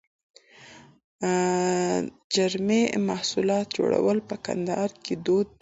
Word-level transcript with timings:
د 1.21 1.25
چرمي 2.33 2.81
محصولاتو 3.09 3.75
جوړول 3.77 4.19
په 4.29 4.35
کندهار 4.45 4.89
کې 5.03 5.13
دود 5.25 5.47
دي. 5.47 5.49